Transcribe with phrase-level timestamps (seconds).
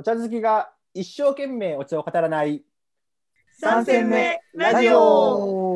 [0.00, 2.64] お茶好きが一生懸命お茶を語らない。
[3.58, 5.69] 三戦目ラジオ。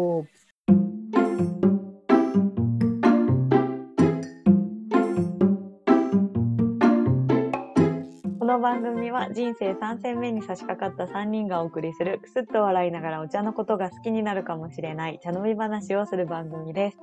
[8.65, 16.97] 番組は人生3戦目に差し掛かった3人がお送りするくすっと笑いながらお茶のことが好きになるかもしれない茶飲み話をする番組です。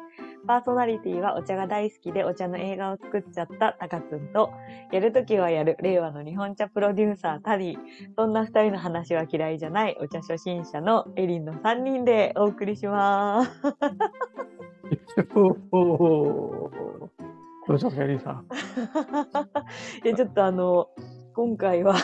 [0.47, 4.49] パーソナリティはお茶が大好きでお茶の映画を作っちゃったタカくんと、
[4.91, 7.77] やるときはやる令和の日本茶プロデューサータリー、
[8.17, 13.51] そんな二人の話は嫌いじゃないお茶初心者のエリンの3人でお送りします。
[17.63, 18.45] これちょっとエリーさん。
[20.03, 20.89] いや、ちょっとあの、
[21.33, 21.95] 今回は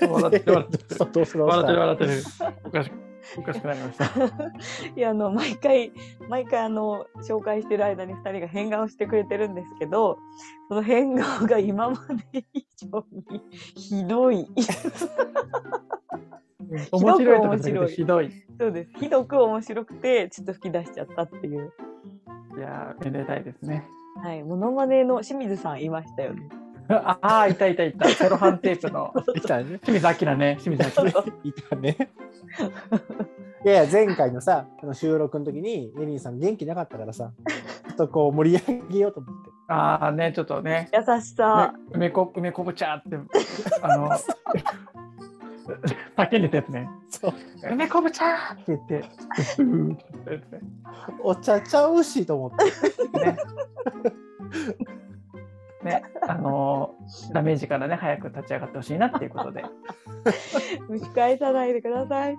[0.00, 1.44] 笑ってる笑ってる。
[1.44, 2.12] 笑ってる笑ってる。
[2.64, 2.94] おかしく、
[3.38, 4.04] おかしくなりました。
[4.96, 5.92] いや、あの、毎回、
[6.28, 10.18] 毎回、あの、紹介してる間に二人が変顔してくれてるんですけど、
[10.68, 11.96] その変顔が今ま
[12.32, 13.42] で以上に
[13.74, 14.46] ひどい。
[16.92, 18.30] 面白いとかじゃなくてひどい。
[18.58, 18.90] そうです。
[18.98, 21.72] ひどく面白くて、ちょっと吹き出しちゃったっていう。
[22.56, 23.86] いやー、めでたいですね。
[24.22, 24.42] はい。
[24.42, 26.48] モノマネの清水さんいましたよね。
[26.88, 28.08] ああ、いたいたいた。
[28.08, 29.80] セロハンテープのいたね。
[29.84, 30.58] 清水明ね。
[30.60, 31.08] 清水明。
[31.44, 32.10] いたね。
[33.64, 37.32] いやいや、前回のさ、あの収録の時に、エリンさん元気なかったからさ、
[37.88, 39.50] ちょっとこう盛り上げようと思って。
[39.68, 40.88] ああね、ちょっとね。
[40.92, 41.72] 優しさ。
[41.74, 43.18] ね梅こ梅こぶ茶って、
[43.82, 44.10] あの、
[46.16, 46.88] 叫んでたやつね。
[47.08, 47.34] そう。
[47.72, 49.04] 梅こぶ茶って言って、
[49.58, 50.60] うーって言ったやつね。
[51.22, 52.50] お茶ちゃうしと思っ
[53.12, 53.18] て。
[53.18, 53.36] ね。
[55.86, 59.64] ね、あのーダメージからね、早く立ち上がってほしいなっていうことで、
[60.90, 62.36] 蒸し返さないでください。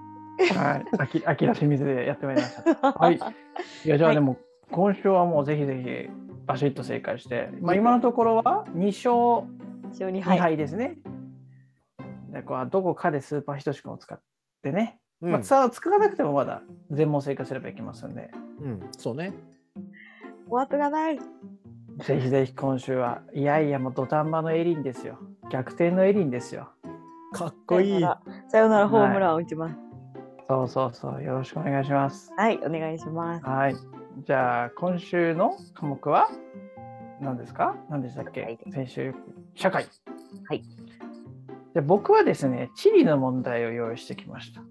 [0.56, 2.92] はい、あき、あきら清水でやってまいりました。
[2.92, 3.16] はい。
[3.86, 4.38] いや、じゃあでも、
[4.72, 6.10] 今週はもうぜひぜひ、
[6.46, 10.38] バシッと正解して、まあ、今のところは2勝2一緒にはい。
[10.38, 10.98] 敗ですね。
[12.32, 14.20] でこうどこかでスーパーひとしくんを使っ
[14.62, 16.62] てね、うんまあ、さあ使わなくてもまだ
[16.92, 18.30] 全問正解すればいけますんで、
[18.62, 19.34] うん、そうね。
[20.50, 21.20] お後がない。
[22.06, 25.18] ぜひぜひ今週は、いやいや、もう土壇場のエリンですよ。
[25.52, 26.70] 逆転のエリンですよ。
[27.34, 28.02] かっこいい。
[28.48, 29.76] さよならホームランを打ちます。
[30.48, 32.32] そうそうそう、よろしくお願いします。
[32.38, 33.46] はい、お願いします。
[33.46, 33.76] はい。
[34.26, 36.30] じゃあ、今週の科目は？
[37.20, 37.76] 何ですか？
[37.90, 39.14] 何でしたっけ、はい先週、
[39.56, 39.88] 社会。
[40.48, 40.64] はい。
[41.74, 44.62] で僕はですね、地理の問題を用意してきました。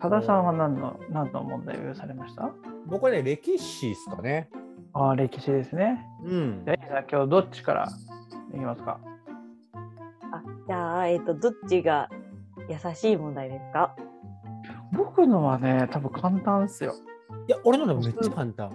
[0.00, 2.50] 多田さんは何の何の問題を用意されました？
[2.86, 4.50] 僕はね、歴史ですかね。
[4.94, 6.06] ああ、歴史ですね。
[6.24, 7.88] うんじゃあ、今日どっちから
[8.52, 9.00] いきますか？
[10.32, 12.08] あ、じゃあ、えっ、と、どっちが
[12.68, 13.94] 優しい問題ですか？
[14.92, 16.94] 僕のはね、多分簡単ですよ。
[17.48, 18.70] いや、俺のでもめっちゃ簡単。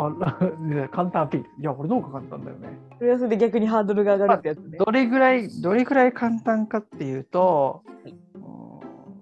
[0.92, 1.50] 簡単アピール。
[1.58, 2.68] いや、俺の方が簡単だよね。
[2.98, 4.78] それはそれで逆にハードルが上がるってやつね。
[4.78, 7.82] どれぐらい、どれぐらい簡単かっていうと、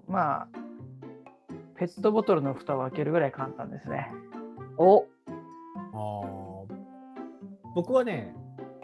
[0.07, 0.47] まあ、
[1.75, 4.09] ペットボトルの蓋を開けるぐらい簡単ですね。
[4.77, 5.05] お、
[5.93, 6.75] あー
[7.75, 8.35] 僕はね、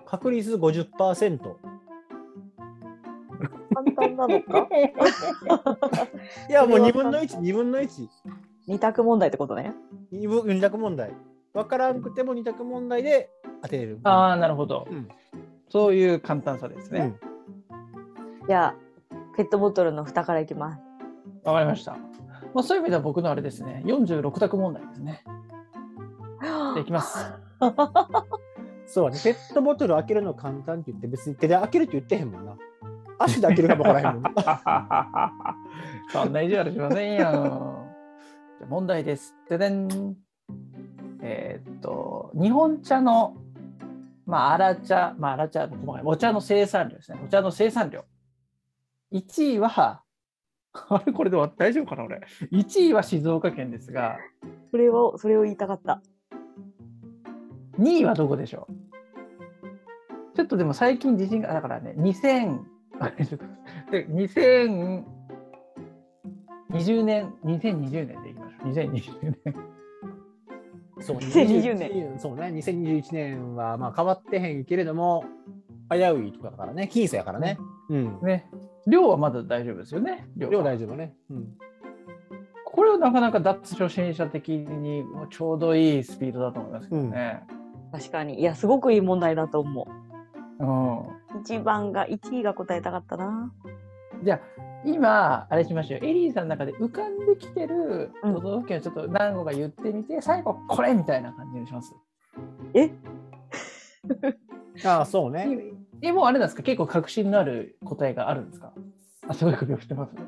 [0.05, 1.39] 確率50%。
[3.73, 4.67] 簡単なのか？
[6.49, 8.07] いや、もう2それは分の1、2分の1。
[8.67, 9.73] 二択問題ってことね。
[10.13, 11.11] 2, 分2択問題。
[11.53, 13.29] わからんくても2択問題で
[13.61, 13.99] 当てれる。
[14.03, 15.07] ああ、なるほど、うん
[15.69, 17.15] そういう簡単さですね。
[18.47, 18.75] じゃあ、
[19.35, 20.79] ペットボトルの蓋からいきます。
[21.43, 21.93] わ、かりました。
[22.53, 25.23] まあ、そういう意味では僕のあれですね、46択問題ですね。
[26.45, 27.17] じゃあいきます。
[28.85, 32.55] そうね、ペットボトル開けるの簡単って言って、別に手で開けるって言ってへんもんな。
[33.17, 35.55] 足で開けるかもわからへんもんな。
[36.11, 37.17] そんな意地悪しませんよ。
[37.17, 39.35] じゃあ問題です。
[39.49, 40.15] ででん。
[41.21, 43.35] えーっと、日本茶の、
[44.27, 47.19] まあ、荒茶、まあ、荒茶の細かい、お茶の生産量ですね。
[47.25, 48.05] お茶の生産量。
[49.11, 50.03] 1位は、
[50.89, 52.21] あれこれでは大丈夫かな俺。
[52.51, 54.17] 1位は静岡県ですが、
[54.69, 56.01] それを、それを言いたかった。
[57.79, 58.73] 2位はどこでしょう？
[60.35, 62.59] ちょっとでも最近地震が、だからね、2000、
[62.99, 63.45] あれちょっと
[63.91, 65.03] で2020
[67.03, 68.67] 年、2020年でいきましょう。
[68.71, 69.55] 2020年。
[70.99, 72.19] そう2020年。
[72.19, 75.25] そうね、2021年はまあ変わってへんけれども、
[75.89, 77.57] 危ういとかだからね、僅差やからね。
[77.89, 78.19] うん。
[78.21, 78.49] ね。
[78.87, 80.27] 量はまだ大丈夫ですよね。
[80.35, 81.15] 量は量大丈夫ね。
[81.29, 81.57] うん。
[82.65, 87.43] これはなかなか脱初心者的にちょうどいいスピードだと思いますけどね。
[87.97, 88.39] 確かに。
[88.39, 89.87] いや、すごくいい問題だと思
[90.59, 90.99] うん。
[90.99, 91.05] う。
[91.41, 93.51] 一番が、1位が答えたかったな。
[94.23, 94.39] じゃあ、
[94.85, 96.05] 今、あれしましょう。
[96.05, 101.93] エリーさんの中で浮かんできてるうん都道府県をちょっと何個か言ってみて、最後これみたいな感じにします。
[102.73, 102.91] え？
[104.85, 105.47] ああ、そうね。
[106.01, 106.63] え、もうあれなんですか？
[106.63, 108.73] 結構確信のある答えがあるんですか？
[109.27, 110.21] あ、すごい首を振ってますね。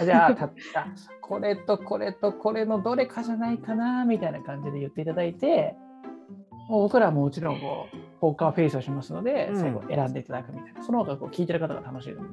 [0.00, 0.86] あ じゃあ、たった、
[1.20, 5.76] これとこれとこれのどれかじゃないかな、みたいな感じで言っていただいて、
[6.70, 10.82] 僕らはもちろんこう、ポーカーフェイスをしますので、うん最後選んでいただくみたいな。
[10.82, 12.28] その方がこう聞いてる方が楽しいので。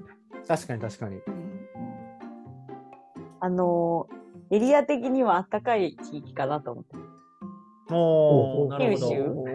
[0.48, 1.19] 確かに確かに。
[3.39, 6.95] あのー、エリア的には暖かい地域かなと思って。
[7.89, 9.24] お九州？
[9.24, 9.45] ど。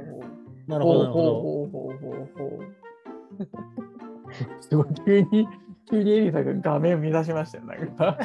[0.67, 2.73] なるほど、なるほど。
[4.61, 5.49] すごい、急に、
[5.91, 7.65] 急にエリさんが画面を乱しましたよ。
[7.65, 8.19] なんか、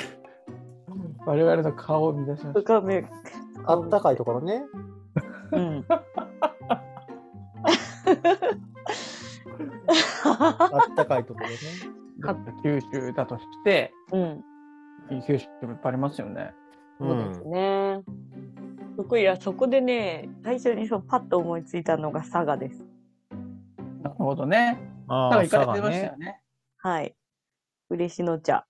[1.25, 2.80] 我々の顔を乱しました。
[2.80, 3.09] 画面。
[3.65, 4.63] あったかいところね。
[5.51, 5.86] うん。
[10.39, 11.55] あったかいところね。
[12.63, 14.43] 九州だとして、うん。
[15.25, 16.53] 九州もいっぱいありますよね。
[16.99, 18.03] そうですね。
[18.95, 22.83] そこいや、そこでね、最初にそうパッと思いついたのが佐賀です。
[24.01, 24.79] なるほどね。
[25.07, 26.41] あなんか行かれてましたよね。
[26.77, 27.15] はい。
[27.89, 28.65] 嬉野茶。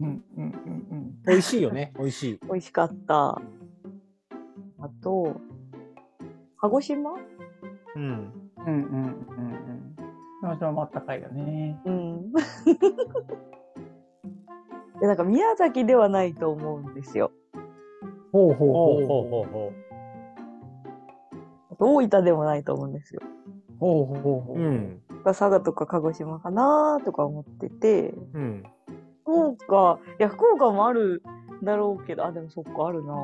[0.00, 1.92] うんうんうん美味しいよね。
[1.98, 2.40] 美味しい。
[2.46, 3.40] 美味しかった。
[4.80, 5.40] あと、
[6.56, 7.12] 鹿児島？
[7.94, 8.02] うん。
[8.02, 8.32] うん。
[8.66, 9.97] うんうんうん
[10.42, 10.48] うん。
[10.50, 11.80] 鹿児島もあったかいよね。
[11.84, 12.32] うん。
[15.00, 17.30] でなんか宮崎ではないと思うんですよ。
[18.32, 19.72] ほうほうほうほうほうほ
[21.70, 23.22] あと大分でもないと思うんですよ。
[23.78, 24.58] ほうほうほう。
[24.58, 24.60] う。
[24.60, 25.02] うん。
[25.24, 28.64] 佐賀とか鹿児島かなとか思ってて、うん。
[29.22, 31.22] 福岡、いや、福岡もある
[31.62, 33.14] だろうけど、あ、でもそっか、あるな。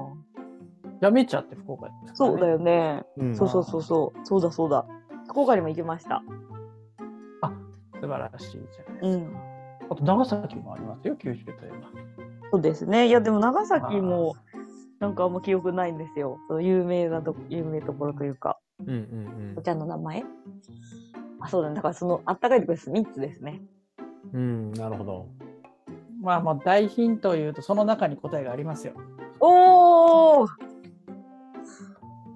[1.01, 3.03] やめちゃって福岡ねそうだよね。
[3.17, 4.27] うんそうそうそうそう。
[4.27, 4.87] そうだそうだ。
[5.29, 6.23] 福岡にも行きました。
[8.05, 8.93] 素晴らしいじゃないですか。
[9.03, 9.37] うん。
[9.91, 11.91] あと長崎もありますよ、九州といえば。
[12.53, 13.09] そうですね。
[13.09, 14.37] いや、でも長崎も、
[15.01, 16.39] なんかあんま記憶ないんですよ。
[16.49, 20.25] その有名なと、有名ところというか、うんうんお茶の名前
[21.41, 21.77] あ、そうだね。
[21.77, 22.91] だからその、あったかいところです。
[22.91, 23.63] 3つですね。
[24.33, 24.41] うん。
[24.41, 25.29] うん、なるほど。
[26.21, 28.95] まあまあ大ヒントを言うとその中に答えがありますよ。
[29.41, 30.49] おー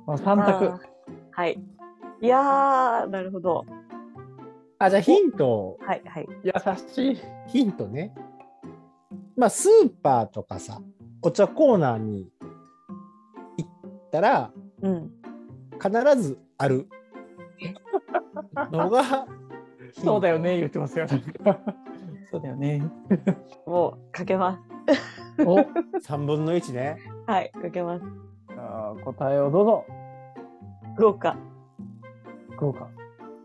[0.05, 0.73] この3択。
[1.33, 1.59] はい。
[2.21, 3.65] いやー、なるほど。
[4.79, 6.29] あ、じゃあヒント、はい、はい。
[6.45, 6.53] 優
[6.95, 7.19] しい。
[7.49, 8.15] ヒントね。
[9.37, 10.81] まあ、スーパーとかさ、
[11.23, 12.31] お茶コーナーに
[13.57, 13.71] 行っ
[14.13, 14.53] たら、
[14.83, 15.11] うん。
[15.81, 16.89] 必ずある
[18.73, 19.27] のが、
[19.93, 21.07] そうだよね、言ってますよ。
[22.31, 22.83] そうだよね。
[23.67, 24.61] もう、かけま
[25.41, 25.59] お
[25.99, 26.99] 3分の1ね。
[27.01, 27.31] す。
[27.31, 28.05] はい、かけます。
[28.49, 29.85] じゃあ答えをどうぞ。
[30.95, 31.37] 福岡。
[32.51, 32.98] 福岡。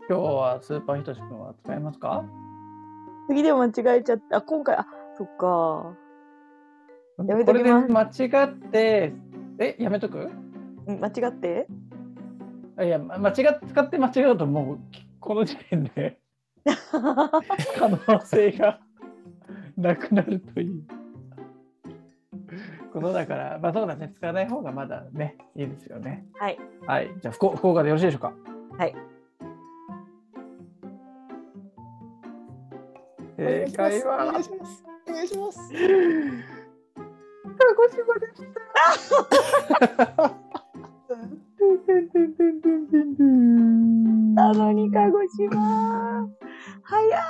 [0.06, 2.24] 今日はスーパーひとし君は使いますか？
[3.28, 4.36] 次で間違えちゃった。
[4.36, 4.86] あ、今回、あ、
[5.16, 5.96] そっか。
[7.26, 9.14] やめこときます間違って、
[9.58, 10.30] え、やめとく？
[10.90, 11.66] ん間違って？
[12.76, 13.34] あいや、ま間違っ
[13.66, 14.78] 使って間違うともう
[15.20, 16.18] この時点で
[17.78, 18.80] 可能性が
[19.78, 20.82] なくなるという
[22.92, 26.26] ことだから、まあそうだね、使わない方がまだね、いいですよね。
[26.34, 26.58] はい。
[26.86, 28.34] はい、じゃあ福福岡でよろしいでしょうか？
[28.76, 28.94] はい。
[33.44, 34.84] 正解お願はいします。
[35.06, 35.58] お願いします。
[37.58, 38.46] 鹿児島でした。
[44.34, 46.26] なのに鹿児島。
[46.82, 47.20] 早っ。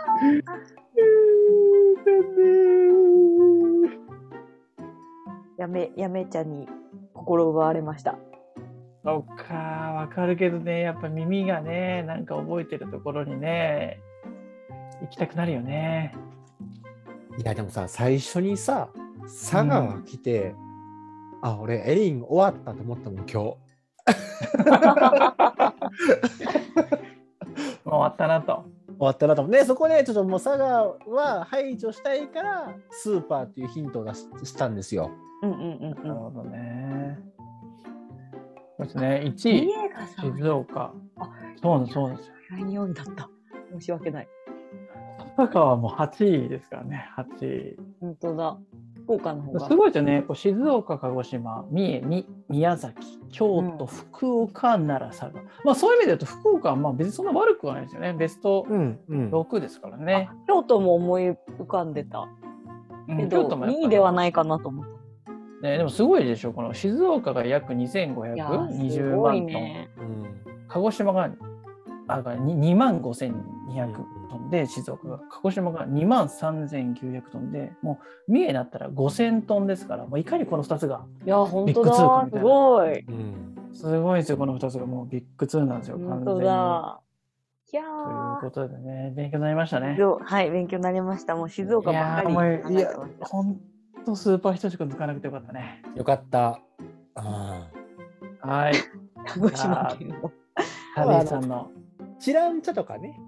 [5.58, 6.68] やめ、やめちゃんに
[7.12, 8.16] 心奪われました。
[9.02, 14.00] そっか、わかるけどね、やっぱ耳がね、なんか覚えてるところにね、
[15.04, 16.14] 行きたくなるよね。
[17.38, 18.88] いや、でもさ、最初にさ、
[19.22, 20.54] 佐賀が来て、
[21.42, 23.34] あ、俺、エリン終わったと思ったもん、今日。
[23.34, 23.52] も
[27.84, 28.64] う終わったなと。
[28.96, 35.10] 終わったなと思って、でそこでちょっともう佐賀は排除したいから、スーパーっていうヒントを出ししたんですよ。
[35.42, 36.14] うんうんうんなるうん。
[36.14, 37.18] ほどね。
[38.78, 41.30] そうですね、1位、家がさ、静岡あ。
[41.60, 42.34] そうなんです、そうなんですよ。
[42.50, 43.28] 意外に4位だった。
[43.72, 44.28] 申し訳ない。
[45.36, 47.76] 佐賀はもう8位ですからね、8位。
[48.00, 48.56] 本当だ。
[49.04, 49.68] 福岡の方が。
[49.68, 55.42] すごいですよね、こう静岡、鹿児島、三重、み宮崎、京都、うん福岡、奈良、佐賀。
[55.64, 58.12] まあそういう意味で言うと、福岡はまあ別にそんな悪くはないですよね。
[58.14, 59.30] ベストうん、うん。
[59.30, 60.30] 6ですからね。
[60.46, 62.20] 京都も思い浮かんでた。
[63.08, 64.94] うんけど、2位ではないかなと思った。
[65.68, 69.90] ね、でもすごいでしょ、この静岡が約いやー、す2520ごい万トン、ね。
[69.98, 70.24] うん
[70.68, 71.30] 鹿児島が
[72.06, 73.94] あ2万5200
[74.30, 82.20] トンで、静岡が、鹿児島が2万3900トンで、もう三重だったら5000トンですから、もういかにこの2つが、いや、本当ビッグ通貨だ。
[82.22, 83.00] すみたいなごい。
[83.00, 86.44] うんすごいですよ、この2つがもうビッグ2なんですよ、完本当全に。
[86.44, 87.00] だ。
[87.72, 89.98] いやというーことでね、勉強になりましたね。
[90.20, 91.34] はい、勉強になりました。
[91.34, 93.26] もう静岡ばっかりいやーもういやました。
[93.26, 93.60] ほん
[94.06, 95.82] とスーパーひとしくん使わなくてよかったね。
[95.96, 96.60] よかった。
[97.16, 97.66] あ
[98.42, 98.74] はい。
[99.26, 100.30] 鹿児島県の。
[100.94, 101.68] ハビーさんの。
[102.14, 103.18] ーチランチャとかね。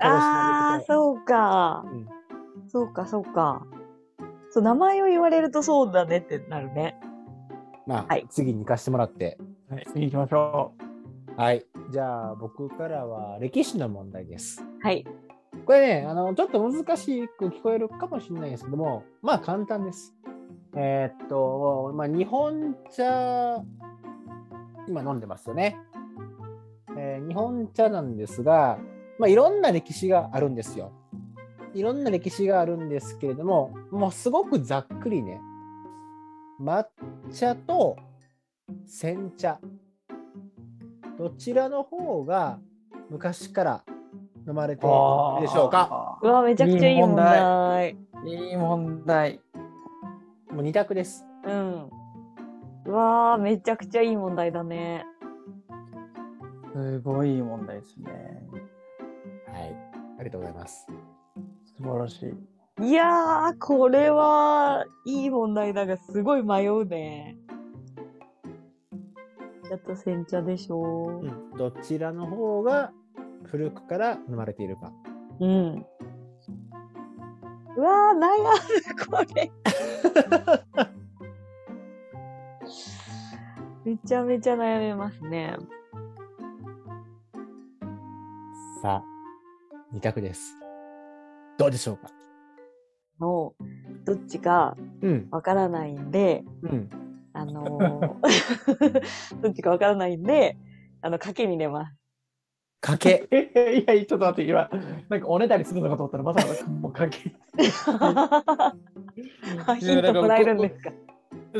[0.00, 1.84] ああ、そうか。
[1.86, 2.20] うん
[2.68, 3.66] そうか、そうか。
[4.50, 7.00] そう、名前を言われるとそうだねってなるね。
[7.86, 9.38] まあ、はい次に行かしてもらって。
[9.68, 10.72] はい、次行きましょ
[11.36, 11.66] はい。
[11.90, 14.64] じゃあ、僕からは歴史の問題です。
[14.82, 15.04] はい。
[15.66, 20.14] これね、あの、ちょっと難しく聞こえるかもしれないですけども、まあ簡単です。
[20.76, 23.64] えーっと、まあ日本茶、
[24.86, 25.76] 今飲んでますよね。
[27.10, 28.78] えー日本茶なんですが、
[29.18, 30.92] まあいろんな歴史があるんですよ。
[31.74, 35.40] いろんな歴史があるんですけれども、もうすごくざっくりね、
[36.60, 36.84] 抹
[37.32, 37.96] 茶と
[38.84, 39.60] 煎茶、
[41.18, 42.58] どちらの方が
[43.08, 43.84] 昔から
[44.48, 44.94] 飲まれている
[45.38, 45.40] う。
[45.42, 46.18] でしょうか？
[46.22, 47.96] うわ、めちゃくちゃいい問題。
[48.26, 49.40] いい問題。
[50.50, 51.24] もう二択です。
[51.44, 51.90] うん。
[52.86, 55.04] うわー、めちゃくちゃいい問題だね。
[56.72, 58.10] すごいいい問題ですね。
[59.46, 59.76] はい。
[60.18, 60.86] ありがとうございます。
[61.76, 62.86] 素晴らしい。
[62.88, 67.36] いやー、これはいい問題だが、すごい迷うね。
[69.68, 72.92] ちょっと煎茶でしょうん、どちらの方が
[73.44, 74.92] 古くから飲まれているか。
[75.40, 75.46] う。
[75.46, 75.86] うん。
[77.76, 78.28] うわー、悩
[78.96, 79.50] む、これ。
[83.90, 85.56] めちゃめちゃ悩めますね。
[88.82, 89.04] さあ、
[89.92, 90.54] 二択です。
[91.58, 92.08] どうでしょうか？
[93.18, 93.64] もう、
[94.06, 95.28] どっちかうん。
[95.30, 96.88] わからないんで、うん。
[97.32, 99.00] あのー
[99.42, 100.56] どっちかわからないんで、
[101.02, 101.96] あの、賭けに出ます。
[102.80, 103.28] かけ。
[103.30, 104.70] えいや、ちょっと待って、今、
[105.08, 107.18] なんかおねだりするのかと思ったら、まさかのもうかけ。
[109.80, 110.90] ヒントもらえるんですか？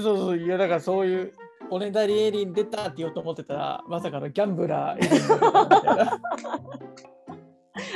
[0.01, 1.33] そうそう、いや、だからそういう、
[1.71, 6.21] おねだりエリン出たって言おうと思ってたら、まさかのギャンブラーエリン出たみたいな。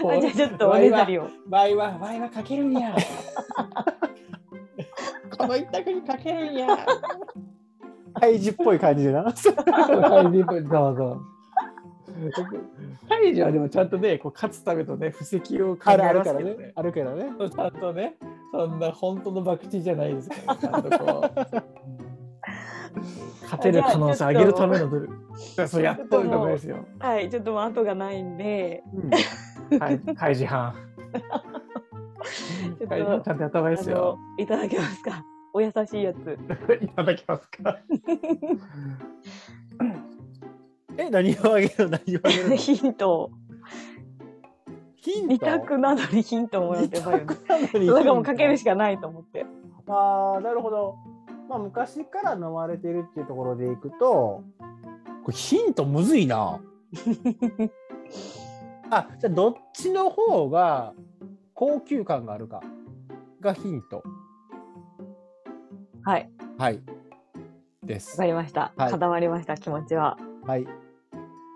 [0.09, 1.29] あじゃあちょっとおねだりを。
[1.51, 2.95] ワイは、ワイはかけるんや。
[5.37, 6.69] この一択にかけるんや。
[8.15, 9.25] ハイジっぽい感じでな。
[9.25, 9.53] カイジそ
[10.55, 12.55] うそう。
[13.09, 16.55] カイジはでもちゃんとね、こう勝つためのね、布石を考あえるあるからね。。
[16.55, 17.25] ねあるけどね。
[17.51, 18.15] ちゃんとね、
[18.53, 21.74] そんな本当の博打じゃないですから、ちゃんとこう。
[23.43, 25.69] 勝てる可能性を上げるための努力。
[25.69, 26.87] そうやっとるとこですよ。
[26.99, 28.83] はい、ちょっと後がないんで、
[29.71, 29.79] うん。
[29.79, 30.75] はい、開示班。
[32.79, 34.19] ちょっとちゃんとやった方がいいですよ。
[34.39, 35.25] いただけますか。
[35.53, 36.17] お優しいやつ。
[36.83, 37.79] いただきますか。
[40.97, 42.57] え、何をあげるの何をあげるの？
[42.57, 43.31] ヒントを。
[44.97, 45.35] ヒント？
[45.35, 47.25] 二択なのにヒントをもらってばよね。
[47.27, 49.47] 二択なのにヒントだからもうかけるしかないと思って。
[49.87, 50.97] ああ、なるほど。
[51.49, 54.43] まあ、昔から飲まれているっていうところでいくと、
[55.25, 56.61] これヒントむずいな。
[58.91, 60.95] あ、じゃあどっちの方が
[61.55, 62.63] 高級感があるか
[63.41, 64.03] がヒント。
[66.03, 66.83] はい、はい。
[67.83, 68.27] でわすか。
[68.27, 68.73] りました。
[68.77, 70.19] はい固まりました、気持ちは。
[70.47, 70.67] はい。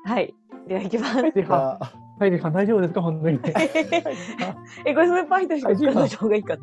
[0.04, 0.34] はい。
[0.66, 1.14] では行きます。
[1.14, 1.78] 開示じゃ班。
[1.80, 3.40] あ、開示班大丈夫ですか本当に。
[4.84, 6.62] え、これスーパーヒットしか使わない方がいいかな。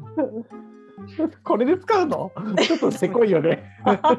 [1.44, 2.32] これで使うの？
[2.66, 3.64] ちょっとせこいよね。
[3.86, 4.18] せこ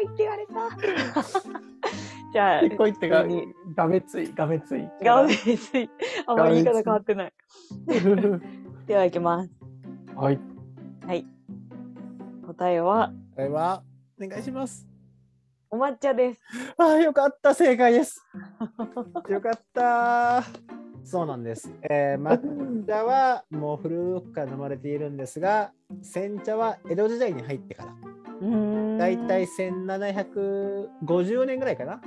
[0.00, 0.68] いって言われた。
[2.32, 3.24] じゃあ、せこいってが
[3.76, 4.88] がめつい、がめつい。
[5.02, 5.90] がめつい。
[6.26, 7.32] あんまり言い方変わってない。
[8.86, 9.50] では行きます。
[10.16, 10.40] はい。
[11.06, 11.26] はい。
[12.46, 13.82] 答えは、これは、
[14.22, 14.86] お願いします。
[15.70, 16.40] お抹茶です。
[16.78, 18.20] ああ、よかった、正解です。
[19.28, 20.42] よかった。
[21.04, 21.70] そうなんです。
[21.88, 27.94] えー、抹茶はもう古くから飲まれているんですが、煎茶は江戸時代に入ってから、
[28.40, 28.98] うーん。
[28.98, 32.00] だいたい1750年ぐらいかな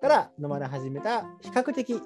[0.00, 2.00] から飲まれ始めた比較的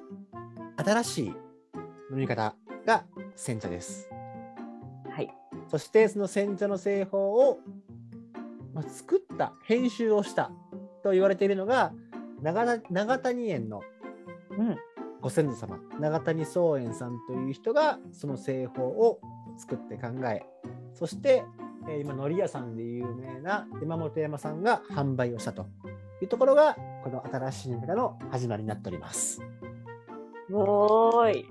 [0.77, 3.05] 新しい飲み方が
[3.37, 4.11] 煎茶です。
[5.09, 5.33] はい。
[5.69, 7.61] そしてその煎茶の製法を、
[8.75, 10.51] まあ、作った編集をした
[11.05, 11.93] と言われているのが
[12.41, 13.83] 長田長谷園の
[14.59, 14.77] うん。
[15.23, 19.21] ご先祖様長谷宗園さんという人がその製法を
[19.57, 20.43] 作って考え
[20.93, 21.45] そして、
[21.89, 25.67] えー今海苔屋さんで有名な山本山さんが販売をしたと
[26.21, 29.41] いうところがこの新しいネタの始まりになっております。
[30.53, 31.47] おーい。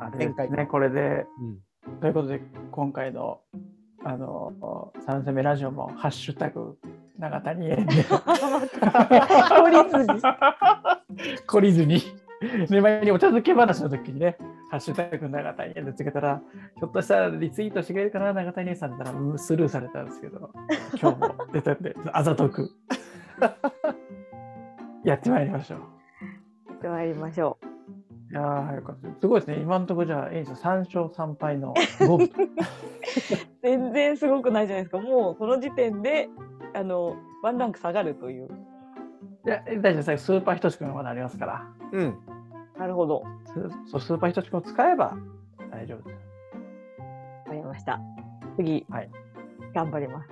[0.00, 1.26] あれですね、これで、
[1.86, 2.40] うん、ということで、
[2.70, 3.40] 今回の、
[4.04, 6.76] あの、三戦目ラジオも、ハッシュタグ、
[7.18, 8.04] 長谷園で。
[9.56, 10.20] 取り次ぎ。
[11.46, 12.00] 懲りずに、
[12.68, 14.36] で、前にお茶漬け話の時にね、
[14.70, 16.40] ハッシュタグ長谷でつけたら、
[16.78, 20.50] ひょっとしたらリツイートしてくれるかな、長谷さんだったらうんスルーされたんですけど、
[21.00, 22.70] 今日も出たんで、あざとく。
[25.04, 25.78] やってまいりましょう。
[26.70, 27.58] やってまいりましょ
[28.30, 29.20] いやー、よかったです。
[29.20, 29.58] すごいですね。
[29.60, 30.56] 今のところじゃあ、いいんですよ。
[30.56, 31.74] 3勝3敗の。
[33.62, 34.98] 全然すごくないじゃないですか。
[34.98, 36.30] もうこの時点で、
[36.72, 38.48] あの、ワンランク下がるという。
[39.44, 40.24] いや、大丈夫です。
[40.24, 41.66] スーパーひとしくんがまだありますから。
[41.92, 42.14] うん。
[42.82, 43.22] なるほど。
[43.92, 45.16] そうスーパーひとしくんを使えば
[45.70, 46.20] 大丈夫です。
[47.46, 48.00] かりました。
[48.56, 49.10] 次、はい
[49.72, 50.28] 頑張ります。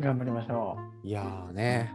[0.00, 1.92] 頑張りましょいやーね。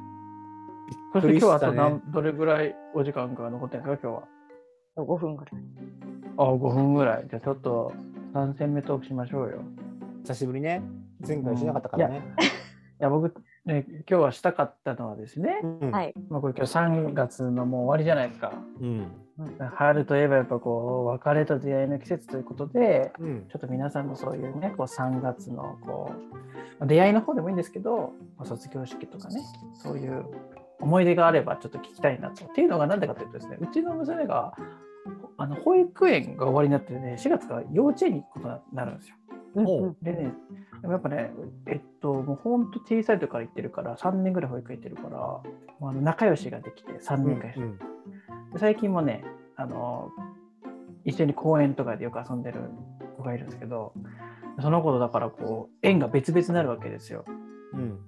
[1.16, 1.22] う。
[1.22, 4.20] そして今日はあとびっくりしたね何、どれぐらいお時間が残ってるんですか、今
[4.96, 5.54] 日は？5分ぐらい。
[6.38, 7.28] あ、5分ぐらい。
[7.28, 7.92] じゃあちょっと
[8.36, 9.64] 3戦目トークしましょうよ。
[10.22, 10.84] 久しぶりね。
[11.28, 12.22] 前回しなかったからね。
[12.38, 12.59] い
[13.00, 13.34] や、僕、
[13.66, 16.14] ね、今日はしたかったのはですね、うんはい。
[16.30, 18.52] まあ、これ今日3月のもう終わりじゃないですか。
[18.82, 19.12] うん。
[19.76, 23.48] 春といえばやっぱこう、別れと出会いの季節ということで、うん。
[23.50, 26.40] ちょっと皆さんのそういうね、こう3月のこう、ま
[26.82, 29.42] あ出会いの方でもいいんですけど、まあ卒業式とかね、
[29.76, 30.26] そういう
[30.82, 32.46] 思い出があればちょっと聞きたいなと。
[32.46, 34.54] っていうのが何でかというとですね、うちの娘が、
[35.38, 39.16] あの保育園が終わりになってね、4月から幼稚園に行くことになるんですよ。
[39.56, 39.98] おううんうん。
[40.02, 40.34] でね、
[40.82, 41.32] でもやっぱね、
[41.68, 45.44] えっと、もう本当小さい時から行ってるから、3年ぐらい保育園行ってるから、も
[45.82, 47.66] うあの仲良しができて、3年間一緒に。
[47.66, 47.80] うん
[48.54, 49.24] で最近もね
[49.56, 50.10] あの
[51.06, 52.62] 一緒に公園とかでよく遊んでる
[53.18, 53.94] 子がいるんですけど
[54.62, 57.24] その子とだからこう縁が別々になるわけですよ。
[57.74, 58.00] うん。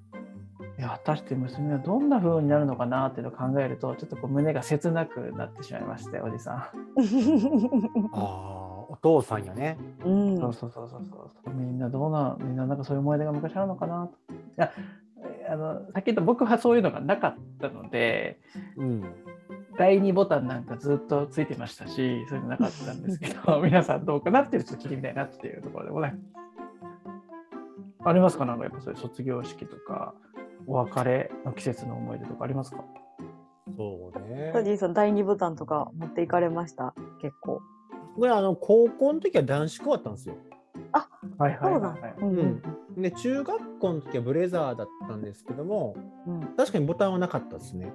[0.77, 6.71] いや果たして娘はどんな風になるのかなっていうのを考えるとちょっとこう胸が切なくなってしまいましておじさ
[8.13, 8.71] ああ、お
[9.01, 9.77] 父さんやね。
[10.05, 10.38] うんん。
[10.38, 14.34] そうそうそうそうそうみんなどうなみんななんかそういう思い出が昔あるのかなと。
[14.34, 14.72] いや
[15.50, 18.39] あのさっき言った僕はそういうのがなかったので
[18.77, 19.03] うん。
[19.77, 26.24] 第2ボタンなんかずっとついてましたし、そういうのなかったんですけど、 皆さんどうかなっていうちょっと聞いてみたいなっていうところでございます。
[28.03, 28.46] ありますか？
[28.46, 30.14] なんかやっぱそういう卒業式とか、
[30.68, 32.83] お別れの季節の思い出とかありますか？
[33.77, 34.51] そうね。
[34.53, 36.94] サジーさん、第2ボタンとか持っていかれました？
[37.22, 37.61] 結構。
[38.15, 40.35] これあの高校の時は男子校だったんですよ。
[41.37, 42.15] はいはいそうだはい。。
[42.19, 42.61] うんうん
[42.97, 45.95] で中学校の時はブレザーだったんですけども
[46.27, 46.41] うん。
[46.57, 47.93] 確かにボタンはなかったですね。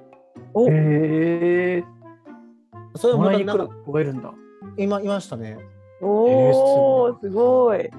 [0.55, 4.33] おえー、それはボもなか子がいるんだ。
[4.79, 5.59] 今いましたね。
[6.01, 7.91] おー、すごい。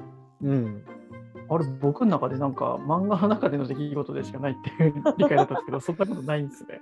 [0.41, 0.83] うん。
[1.49, 6.81] あれ、僕の中でなんか漫画の中での出来事でしかないっていう理解だったんですけど、そんなことないんですね。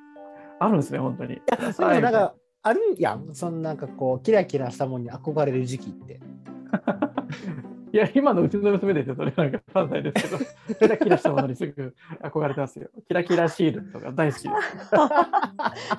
[0.59, 1.33] あるんですね、本当に。
[1.33, 2.33] いいやでもなんか
[2.67, 6.19] あるやんそのなんかこうキラキラしたものに憧れる時期って。
[7.93, 10.43] いや、今のうちの娘ですよ、それなんか3歳ですけど、
[10.79, 12.89] キラキラしたものにすぐ憧れてますよ。
[13.07, 14.49] キラキラシールとか大好きで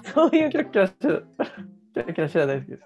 [0.05, 0.13] す。
[0.13, 1.27] そういうキラキラしてる、
[1.95, 2.83] キラキラしてる大好きです。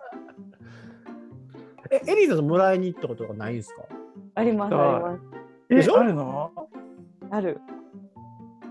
[1.91, 3.83] えエリーさんもらいに行ったことがないんですか？
[4.37, 5.17] あります、あ
[5.71, 5.91] ります。
[5.91, 6.53] えあるの？
[7.31, 7.59] ある。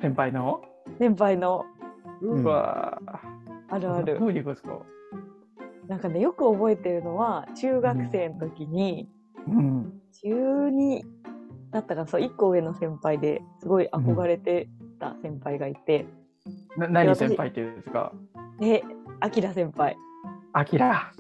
[0.02, 0.62] 先輩の、
[1.00, 1.66] 先輩の、
[2.22, 3.02] ううんわ
[3.70, 4.26] あるあるど。
[4.28, 4.80] ういうことですか？
[5.90, 9.10] なんかね、よく覚えてるのは、中学生の時に、
[9.48, 10.00] うん。
[10.24, 11.02] 中2
[11.72, 16.06] だったかな、そう、1個上の先輩ですごい憧れてた先輩がいて、
[16.78, 18.14] な何先輩っていうんですか？
[18.60, 18.84] で、
[19.20, 19.98] アキラ先輩。
[20.54, 21.12] アキラ。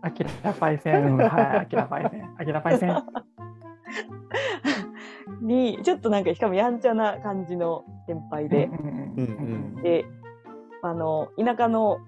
[0.00, 1.06] アキラパイセン。
[1.06, 2.34] うんはい、アキラパイセン。
[2.38, 3.02] アキラパイセン。
[5.46, 10.04] に、ちょっとなんか、しかもやんちゃな感じの先輩で、うんうんうんで、
[10.82, 11.98] あの、田舎の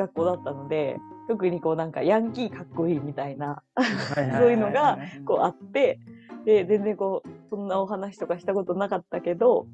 [0.00, 3.62] 学校だったので、特にこうなんかヤンキーかっこいいみたいな、
[4.38, 6.00] そういうのがこうあって、
[6.44, 9.66] で、全然こう、そんなお話とかしたことなかったけど、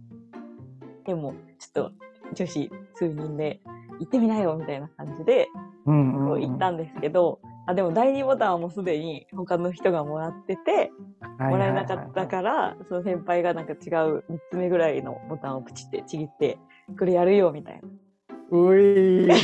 [1.05, 1.93] でも、ちょっと
[2.35, 3.61] 女子数人で
[4.01, 5.49] 行ってみなよみたいな感じで、
[5.85, 10.91] こう行ったんですけど、あ、でも第2ボタンはもうすでに他の人がもらってて、
[11.39, 16.59] もらえなかったから、その先輩がなんか違う3つ目ぐらいのボタンをプチってちぎって、
[16.99, 17.89] これやるよみたいな。
[18.51, 19.35] ういキャ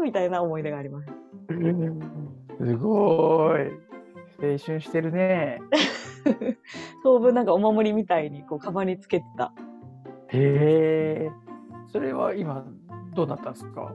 [0.00, 1.08] ーみたいな思い出があります。
[2.58, 3.60] すごい。
[4.38, 5.60] 青春してるね。
[7.02, 9.52] 当分なんかお守りみたいにこうカバンにつけてた。
[10.28, 11.30] へえ。
[11.86, 12.66] それは今
[13.14, 13.94] どうなったんですか？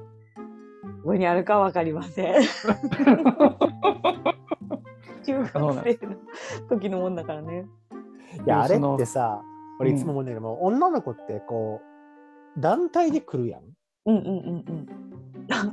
[1.03, 2.35] どこにあるかわかりません。
[5.23, 5.83] 中学生の
[6.69, 7.67] 時のもんだからね。
[8.45, 9.41] いやあれってさ
[9.79, 11.90] 俺いつも思うんだけども、女の子ってこう
[12.57, 13.61] 団体で来るやん。
[14.05, 14.87] うんうんうんうん。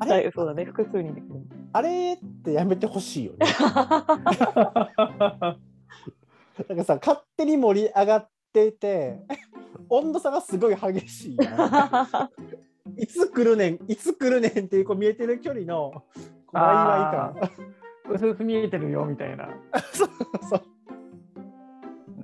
[0.01, 0.13] あれ？
[0.13, 1.41] はいそうだね、複数人で来る。
[1.73, 3.47] あれってやめてほしいよね。
[6.69, 9.21] なんかさ勝手に盛り上がっていて
[9.89, 12.31] 温度差がすごい激しいやん。
[13.01, 15.93] いつ来るねん、いつ来るねんっていうこう見えてる距離の、
[16.47, 18.15] こうワイワイ感。
[18.15, 19.51] うすうす見えてるよみたいな。
[19.93, 20.09] そう
[20.49, 20.63] そう。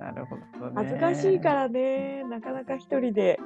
[0.05, 0.47] なるほどね。
[0.75, 3.39] 恥ずかしいからね、なかなか一人で、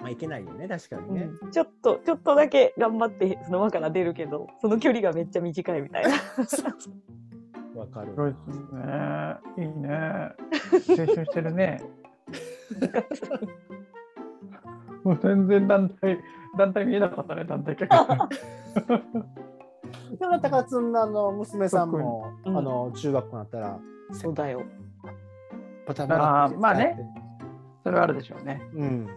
[0.00, 1.30] まあ、いけないよね、確かにね。
[1.42, 6.10] うんちょっと、ちょっとだけ頑張ってその輪から出るけど、その距離がめっちゃ短いみたいな。
[7.74, 8.20] わかるす。
[8.74, 9.38] ね。
[9.56, 9.88] いいね。
[9.88, 10.34] 青
[11.06, 11.80] 春してるね。
[15.04, 16.18] もう全然団体、
[16.58, 17.90] 団体見えなかったね、団体客。
[20.18, 23.78] でも高津のあの娘さんも、うんあの中学校になったら、
[24.12, 24.62] そうだよ。
[25.86, 26.96] パタあーまあね。
[27.82, 28.62] それはあるでしょうね。
[28.74, 29.08] うん。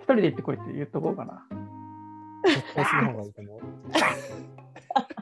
[0.00, 1.44] 一人で行ってこいって言っとこうかな。
[2.46, 3.60] 絶対その方がいいと思う。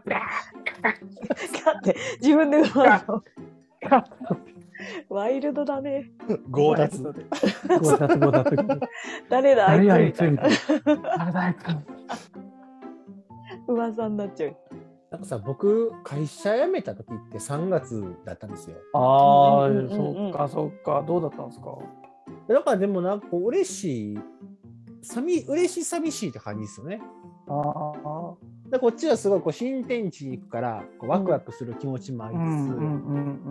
[0.09, 3.22] だって、自分で奪うの。
[5.09, 6.11] ワイルドだね。
[6.54, 7.02] 強奪。
[7.02, 7.12] 強
[7.96, 8.80] 奪、強奪。
[9.28, 10.96] 誰だあいつ誰やあいみたいなつみたい。
[10.96, 11.16] な。
[11.16, 11.59] 誰だあいつ。
[13.68, 14.56] 噂になっちゃう。
[15.16, 18.76] なんかさ、僕、会社辞めた時って3月だったんですよ。
[18.92, 21.02] ああ、うんそっか、そっか。
[21.07, 21.79] どうだったんですか？
[22.48, 24.18] だからでもなんか嬉しい、
[25.00, 27.00] 寂嬉しい寂しいって感じですよね。
[27.48, 28.35] ああ。
[28.70, 32.40] でこっちはすごいこう新天地に行くからこうワクワクする気持ちもありつ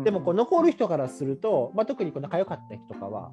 [0.01, 0.03] つ。
[0.03, 3.31] でもこう残る人からすると、まあ、特にこう仲良かった人とかは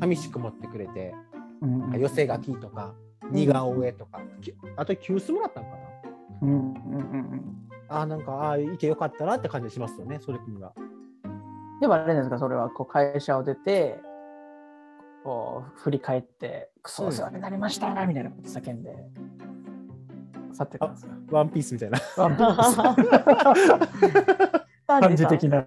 [0.00, 1.12] 寂しく持ってくれて、
[1.60, 2.94] うんうん寄せ書きとか
[3.30, 5.82] 似顔絵とか、きあと急須もらったのかな
[6.42, 6.56] うんうんう
[6.98, 10.72] んあーなんかああいてよかったなって感じしますよねそれには。
[11.80, 13.98] でもあれですか、それはこう会社を出て、
[15.24, 18.94] こう振り返って、クソお世話になりましたみたいなこと叫んで、
[20.52, 21.12] 去ってたんですか。
[21.30, 21.98] ワンピースみたいな。
[22.16, 22.76] ワンピース
[24.86, 25.62] 感感じ的な、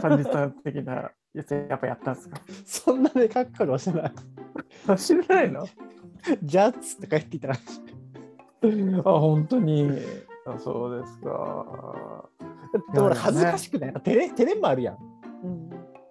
[0.00, 0.24] 感じ
[0.64, 2.40] 的なやつやっぱやったんですか？
[2.64, 4.12] そんなねかっこよしてない。
[4.98, 5.66] 知らないの？
[6.42, 7.62] ジャッツって帰ってきたらしい。
[8.62, 9.90] あ、本当に。
[10.46, 12.28] あそうですか。
[12.92, 14.96] でも俺恥ずかしくないなんか照れ照れもあるやん。
[15.44, 15.70] うん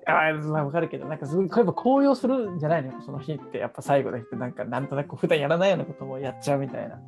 [0.09, 3.01] あまあ、わかるけど、なんかすごい、こうやっぱ高揚するんじゃないの？
[3.01, 6.95] その日って、やっぱ最後の日って、なんかなんとなく普段やらないようなこともやっちゃうみたいな。
[6.95, 6.99] あ、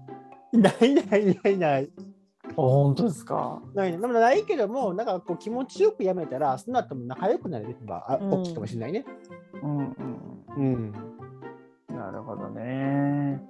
[0.57, 1.89] ないないないない。
[2.57, 3.61] 本当ですか？
[3.73, 9.05] ないでもないけども、なんかこう気持ちよくやめたら、その後も仲良くなれればあうん大きいかもしれないね。
[9.63, 9.93] うんうん。
[10.57, 10.91] うん。
[11.87, 13.41] なるほどね。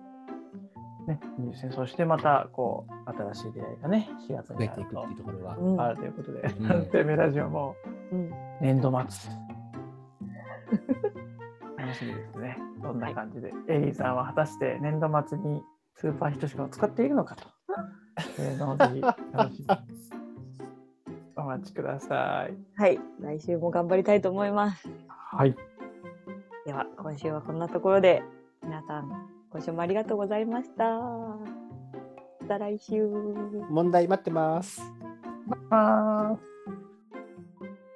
[1.10, 1.72] ね、いいですね。
[1.74, 5.58] そしてまた、こう、新しい出会いがね、4月増にあるとえていくっていうところは。
[5.58, 7.76] うんあるということで、うんなんてめラジオも
[8.12, 9.32] うん年度末。
[11.78, 12.58] 楽しみですね。
[12.84, 13.52] どんな感じで。
[13.68, 15.64] エリーさんは果たして年度末に
[15.96, 17.48] スーパーヒットシカを使っているのかと。
[18.38, 19.02] えーのぜひ
[19.34, 19.82] 楽しみに
[21.36, 22.58] お待ちください。
[22.80, 23.00] はい。
[23.20, 24.88] 来週も頑張りたいと思います。
[25.08, 25.56] はい。
[26.66, 28.22] では、今週はこんなところで、
[28.62, 30.84] 皆さん、今週もありがとうございました。
[30.84, 31.40] ま
[32.48, 33.08] た来週。
[33.70, 34.82] 問題待ってます。
[35.72, 36.49] あー